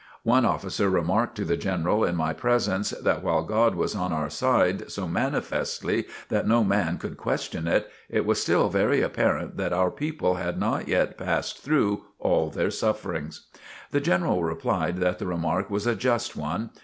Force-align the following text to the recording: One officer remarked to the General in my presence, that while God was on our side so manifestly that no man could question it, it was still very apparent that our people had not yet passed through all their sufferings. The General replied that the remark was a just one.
One 0.23 0.45
officer 0.47 0.89
remarked 0.89 1.35
to 1.35 1.45
the 1.45 1.55
General 1.55 2.03
in 2.03 2.15
my 2.15 2.33
presence, 2.33 2.89
that 2.89 3.21
while 3.21 3.43
God 3.43 3.75
was 3.75 3.93
on 3.93 4.11
our 4.11 4.31
side 4.31 4.89
so 4.91 5.07
manifestly 5.07 6.05
that 6.29 6.47
no 6.47 6.63
man 6.63 6.97
could 6.97 7.17
question 7.17 7.67
it, 7.67 7.87
it 8.09 8.25
was 8.25 8.41
still 8.41 8.67
very 8.67 9.03
apparent 9.03 9.57
that 9.57 9.73
our 9.73 9.91
people 9.91 10.33
had 10.37 10.59
not 10.59 10.87
yet 10.87 11.19
passed 11.19 11.59
through 11.61 12.05
all 12.17 12.49
their 12.49 12.71
sufferings. 12.71 13.45
The 13.91 14.01
General 14.01 14.41
replied 14.43 14.97
that 15.01 15.19
the 15.19 15.27
remark 15.27 15.69
was 15.69 15.85
a 15.85 15.93
just 15.95 16.35
one. 16.35 16.71